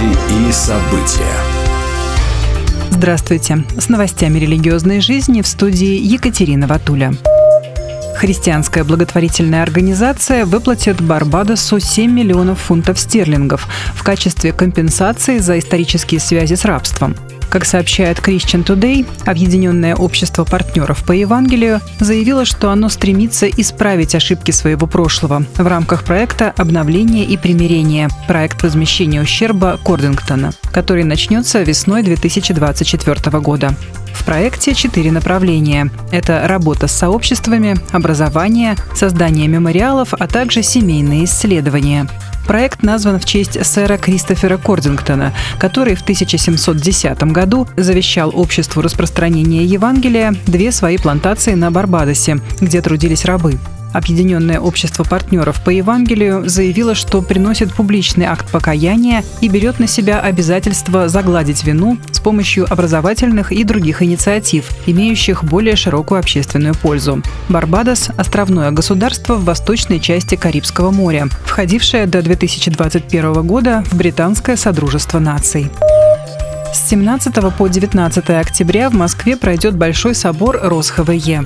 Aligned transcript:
Новости 0.00 0.48
и 0.48 0.52
события. 0.52 1.36
Здравствуйте. 2.90 3.64
С 3.78 3.88
новостями 3.88 4.38
религиозной 4.38 5.00
жизни 5.00 5.42
в 5.42 5.46
студии 5.46 5.96
Екатерина 5.96 6.66
Ватуля. 6.66 7.12
Христианская 8.16 8.84
благотворительная 8.84 9.62
организация 9.62 10.44
выплатит 10.44 11.00
Барбадосу 11.00 11.80
7 11.80 12.10
миллионов 12.10 12.60
фунтов 12.60 12.98
стерлингов 12.98 13.66
в 13.94 14.02
качестве 14.02 14.52
компенсации 14.52 15.38
за 15.38 15.58
исторические 15.58 16.20
связи 16.20 16.54
с 16.54 16.64
рабством. 16.64 17.14
Как 17.50 17.64
сообщает 17.64 18.18
Christian 18.18 18.64
Today, 18.64 19.06
Объединенное 19.26 19.96
общество 19.96 20.44
партнеров 20.44 21.04
по 21.04 21.12
Евангелию 21.12 21.80
заявило, 21.98 22.44
что 22.44 22.70
оно 22.70 22.88
стремится 22.88 23.48
исправить 23.48 24.14
ошибки 24.14 24.52
своего 24.52 24.86
прошлого 24.86 25.44
в 25.56 25.66
рамках 25.66 26.04
проекта 26.04 26.52
«Обновление 26.56 27.24
и 27.24 27.36
примирение»– 27.36 28.08
проект 28.28 28.62
возмещения 28.62 29.20
ущерба 29.20 29.78
Кордингтона, 29.84 30.52
который 30.72 31.04
начнется 31.04 31.62
весной 31.62 32.02
2024 32.02 33.38
года. 33.40 33.74
В 34.14 34.24
проекте 34.24 34.74
четыре 34.74 35.10
направления. 35.10 35.90
Это 36.12 36.46
работа 36.46 36.86
с 36.88 36.92
сообществами, 36.92 37.76
образование, 37.90 38.76
создание 38.94 39.48
мемориалов, 39.48 40.12
а 40.12 40.26
также 40.26 40.62
семейные 40.62 41.24
исследования. 41.24 42.06
Проект 42.50 42.82
назван 42.82 43.20
в 43.20 43.24
честь 43.24 43.64
сэра 43.64 43.96
Кристофера 43.96 44.56
Кордингтона, 44.56 45.32
который 45.60 45.94
в 45.94 46.02
1710 46.02 47.22
году 47.32 47.68
завещал 47.76 48.32
обществу 48.34 48.82
распространения 48.82 49.64
Евангелия 49.64 50.34
две 50.46 50.72
свои 50.72 50.98
плантации 50.98 51.54
на 51.54 51.70
Барбадосе, 51.70 52.40
где 52.60 52.82
трудились 52.82 53.24
рабы. 53.24 53.56
Объединенное 53.92 54.60
общество 54.60 55.04
партнеров 55.04 55.62
по 55.64 55.70
Евангелию 55.70 56.48
заявило, 56.48 56.94
что 56.94 57.22
приносит 57.22 57.72
публичный 57.74 58.26
акт 58.26 58.50
покаяния 58.50 59.24
и 59.40 59.48
берет 59.48 59.80
на 59.80 59.86
себя 59.86 60.20
обязательство 60.20 61.08
загладить 61.08 61.64
вину 61.64 61.98
с 62.12 62.20
помощью 62.20 62.70
образовательных 62.70 63.52
и 63.52 63.64
других 63.64 64.02
инициатив, 64.02 64.68
имеющих 64.86 65.44
более 65.44 65.76
широкую 65.76 66.20
общественную 66.20 66.74
пользу. 66.74 67.22
Барбадос– 67.48 68.10
островное 68.16 68.70
государство 68.70 69.34
в 69.34 69.44
восточной 69.44 70.00
части 70.00 70.36
Карибского 70.36 70.90
моря, 70.90 71.28
входившее 71.44 72.06
до 72.06 72.22
2021 72.22 73.46
года 73.46 73.84
в 73.90 73.96
Британское 73.96 74.56
Содружество 74.56 75.18
наций. 75.18 75.70
С 76.72 76.88
17 76.90 77.34
по 77.58 77.68
19 77.68 78.30
октября 78.30 78.90
в 78.90 78.94
Москве 78.94 79.36
пройдет 79.36 79.76
Большой 79.76 80.14
собор 80.14 80.60
РосХВЕ. 80.62 81.44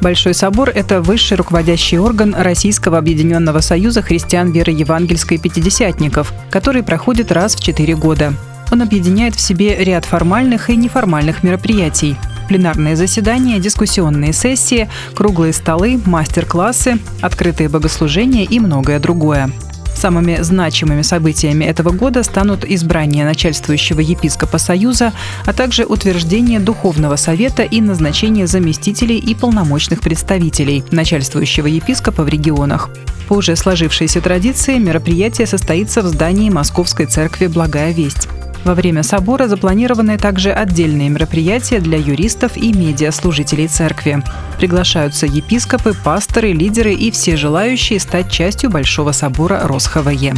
Большой 0.00 0.34
собор– 0.34 0.68
это 0.74 1.00
высший 1.00 1.36
руководящий 1.36 1.98
орган 1.98 2.34
Российского 2.36 2.98
объединенного 2.98 3.60
союза 3.60 4.02
христиан 4.02 4.50
веры 4.50 4.72
евангельской 4.72 5.38
пятидесятников, 5.38 6.32
который 6.50 6.82
проходит 6.82 7.30
раз 7.30 7.54
в 7.54 7.62
четыре 7.62 7.94
года. 7.94 8.34
Он 8.72 8.82
объединяет 8.82 9.36
в 9.36 9.40
себе 9.40 9.76
ряд 9.76 10.06
формальных 10.06 10.70
и 10.70 10.76
неформальных 10.76 11.44
мероприятий, 11.44 12.16
пленарные 12.48 12.96
заседания, 12.96 13.60
дискуссионные 13.60 14.32
сессии, 14.32 14.88
круглые 15.14 15.52
столы, 15.52 16.00
мастер-классы, 16.04 16.98
открытые 17.20 17.68
богослужения 17.68 18.44
и 18.44 18.58
многое 18.58 18.98
другое. 18.98 19.50
Самыми 19.94 20.38
значимыми 20.42 21.02
событиями 21.02 21.64
этого 21.64 21.90
года 21.90 22.22
станут 22.22 22.64
избрание 22.64 23.24
начальствующего 23.24 24.00
епископа 24.00 24.58
Союза, 24.58 25.12
а 25.46 25.52
также 25.52 25.84
утверждение 25.84 26.60
Духовного 26.60 27.16
совета 27.16 27.62
и 27.62 27.80
назначение 27.80 28.46
заместителей 28.46 29.18
и 29.18 29.34
полномочных 29.34 30.00
представителей 30.00 30.84
начальствующего 30.90 31.66
епископа 31.66 32.22
в 32.22 32.28
регионах. 32.28 32.90
По 33.28 33.34
уже 33.34 33.56
сложившейся 33.56 34.20
традиции 34.20 34.78
мероприятие 34.78 35.46
состоится 35.46 36.02
в 36.02 36.06
здании 36.06 36.50
Московской 36.50 37.06
церкви 37.06 37.46
«Благая 37.46 37.92
весть». 37.92 38.28
Во 38.64 38.74
время 38.74 39.02
собора 39.02 39.46
запланированы 39.46 40.16
также 40.16 40.50
отдельные 40.50 41.10
мероприятия 41.10 41.80
для 41.80 41.98
юристов 41.98 42.56
и 42.56 42.72
медиаслужителей 42.72 43.68
церкви. 43.68 44.22
Приглашаются 44.58 45.26
епископы, 45.26 45.94
пасторы, 46.02 46.52
лидеры 46.52 46.94
и 46.94 47.10
все 47.10 47.36
желающие 47.36 48.00
стать 48.00 48.30
частью 48.30 48.70
Большого 48.70 49.12
собора 49.12 49.60
РосХВЕ. 49.64 50.34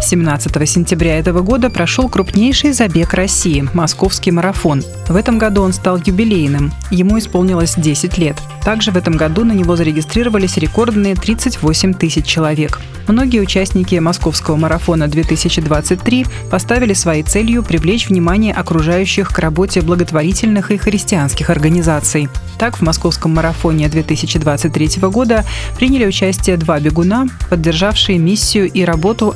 17 0.00 0.68
сентября 0.68 1.18
этого 1.18 1.40
года 1.40 1.70
прошел 1.70 2.08
крупнейший 2.08 2.72
забег 2.72 3.14
России– 3.14 3.66
Московский 3.74 4.30
марафон. 4.30 4.82
В 5.08 5.16
этом 5.16 5.38
году 5.38 5.62
он 5.62 5.72
стал 5.72 5.98
юбилейным. 5.98 6.72
Ему 6.90 7.18
исполнилось 7.18 7.74
10 7.76 8.18
лет. 8.18 8.36
Также 8.64 8.90
в 8.90 8.96
этом 8.96 9.16
году 9.16 9.44
на 9.44 9.52
него 9.52 9.76
зарегистрировались 9.76 10.56
рекордные 10.56 11.14
38 11.14 11.94
тысяч 11.94 12.26
человек. 12.26 12.80
Многие 13.06 13.40
участники 13.40 13.96
Московского 13.96 14.56
марафона 14.56 15.08
2023 15.08 16.26
поставили 16.50 16.94
своей 16.94 17.22
целью 17.22 17.62
привлечь 17.62 18.08
внимание 18.08 18.54
окружающих 18.54 19.28
к 19.28 19.38
работе 19.38 19.82
благотворительных 19.82 20.70
и 20.70 20.78
христианских 20.78 21.50
организаций. 21.50 22.28
Так, 22.58 22.78
в 22.78 22.82
Московском 22.82 23.34
марафоне 23.34 23.88
2023 23.88 25.02
года 25.10 25.44
приняли 25.76 26.06
участие 26.06 26.56
два 26.56 26.80
бегуна, 26.80 27.26
поддержавшие 27.50 28.18
миссию 28.18 28.70
и 28.70 28.84
работу 28.84 29.34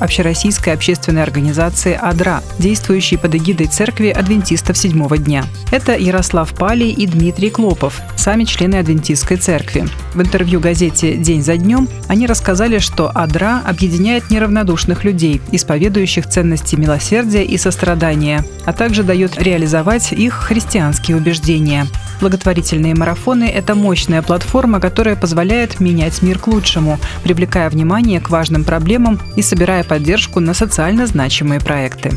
общероссийской 0.49 0.73
общественной 0.73 1.23
организации 1.23 1.99
«Адра», 2.01 2.43
действующей 2.59 3.19
под 3.19 3.35
эгидой 3.35 3.67
церкви 3.67 4.09
адвентистов 4.09 4.79
седьмого 4.79 5.19
дня. 5.19 5.45
Это 5.71 5.97
Ярослав 5.97 6.55
Палий 6.55 6.91
и 6.91 7.07
Дмитрий 7.07 7.51
Клопов, 7.51 8.01
сами 8.17 8.45
члены 8.45 8.77
адвентистской 8.77 9.37
церкви. 9.37 9.87
В 10.15 10.23
интервью 10.23 10.61
газете 10.61 11.17
«День 11.17 11.43
за 11.43 11.57
днем» 11.57 11.87
они 12.09 12.27
рассказали, 12.27 12.79
что 12.79 13.11
«Адра» 13.15 13.61
объединяет 13.67 14.31
неравнодушных 14.31 15.05
людей, 15.05 15.43
исповедующих 15.53 16.27
ценности 16.27 16.77
милосердия 16.77 17.45
и 17.45 17.59
сострадания, 17.59 18.43
а 18.65 18.73
также 18.73 19.03
дает 19.03 19.41
реализовать 19.41 20.13
их 20.13 20.33
христианские 20.33 21.19
убеждения. 21.19 21.87
Благотворительные 22.21 22.95
марафоны– 22.95 23.45
это 23.55 23.75
мощная 23.75 24.23
платформа, 24.23 24.81
которая 24.81 25.17
позволяет 25.17 25.81
менять 25.81 26.21
мир 26.23 26.39
к 26.39 26.49
лучшему, 26.49 26.99
привлекая 27.23 27.71
внимание 27.71 28.21
к 28.21 28.31
важным 28.31 28.65
проблемам 28.65 29.21
и 29.37 29.43
собирая 29.43 29.85
поддержку 29.85 30.41
на 30.41 30.55
социально 30.55 31.07
значимые 31.07 31.61
проекты. 31.61 32.13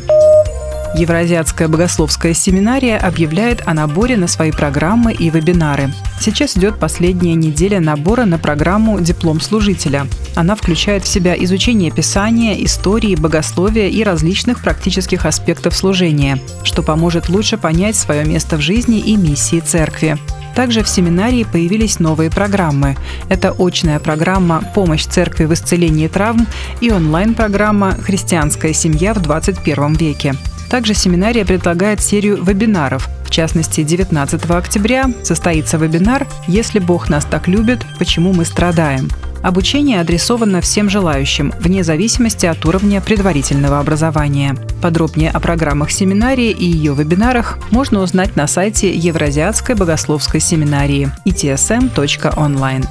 Евразиатская 0.94 1.68
богословская 1.68 2.34
семинария 2.34 2.98
объявляет 2.98 3.62
о 3.66 3.72
наборе 3.72 4.18
на 4.18 4.28
свои 4.28 4.52
программы 4.52 5.14
и 5.14 5.30
вебинары. 5.30 5.90
Сейчас 6.20 6.56
идет 6.56 6.78
последняя 6.78 7.34
неделя 7.34 7.80
набора 7.80 8.26
на 8.26 8.38
программу 8.38 9.00
«Диплом 9.00 9.40
служителя». 9.40 10.06
Она 10.36 10.54
включает 10.54 11.04
в 11.04 11.08
себя 11.08 11.34
изучение 11.44 11.90
Писания, 11.90 12.54
истории, 12.62 13.16
богословия 13.16 13.88
и 13.88 14.04
различных 14.04 14.62
практических 14.62 15.24
аспектов 15.24 15.74
служения, 15.74 16.38
что 16.62 16.82
поможет 16.82 17.30
лучше 17.30 17.56
понять 17.56 17.96
свое 17.96 18.26
место 18.26 18.58
в 18.58 18.60
жизни 18.60 19.00
и 19.00 19.16
миссии 19.16 19.60
церкви. 19.60 20.18
Также 20.54 20.82
в 20.82 20.88
семинарии 20.88 21.44
появились 21.50 21.98
новые 22.00 22.30
программы. 22.30 22.96
Это 23.30 23.54
очная 23.58 23.98
программа 23.98 24.62
«Помощь 24.74 25.06
церкви 25.06 25.46
в 25.46 25.54
исцелении 25.54 26.08
травм» 26.08 26.46
и 26.82 26.90
онлайн-программа 26.90 27.92
«Христианская 27.92 28.74
семья 28.74 29.14
в 29.14 29.22
21 29.22 29.94
веке». 29.94 30.34
Также 30.72 30.94
семинария 30.94 31.44
предлагает 31.44 32.02
серию 32.02 32.42
вебинаров. 32.42 33.06
В 33.26 33.30
частности, 33.30 33.82
19 33.82 34.50
октября 34.50 35.04
состоится 35.22 35.76
вебинар 35.76 36.26
«Если 36.48 36.78
Бог 36.78 37.10
нас 37.10 37.26
так 37.26 37.46
любит, 37.46 37.84
почему 37.98 38.32
мы 38.32 38.46
страдаем?». 38.46 39.10
Обучение 39.42 40.00
адресовано 40.00 40.62
всем 40.62 40.88
желающим, 40.88 41.52
вне 41.60 41.84
зависимости 41.84 42.46
от 42.46 42.64
уровня 42.64 43.02
предварительного 43.02 43.80
образования. 43.80 44.56
Подробнее 44.80 45.30
о 45.30 45.40
программах 45.40 45.90
семинарии 45.90 46.48
и 46.50 46.64
ее 46.64 46.94
вебинарах 46.94 47.58
можно 47.70 48.00
узнать 48.00 48.34
на 48.36 48.46
сайте 48.46 48.94
Евразиатской 48.94 49.74
богословской 49.74 50.40
семинарии 50.40 51.10
itsm.online. 51.26 52.86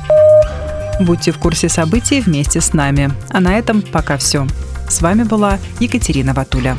Будьте 0.99 1.31
в 1.31 1.39
курсе 1.39 1.67
событий 1.67 2.21
вместе 2.21 2.61
с 2.61 2.73
нами. 2.73 3.11
А 3.31 3.39
на 3.39 3.57
этом 3.57 3.81
пока 3.81 4.17
все. 4.17 4.45
С 4.87 5.01
вами 5.01 5.23
была 5.23 5.57
Екатерина 5.79 6.35
Ватуля. 6.35 6.77